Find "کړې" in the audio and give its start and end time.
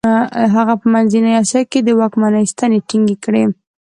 3.23-3.43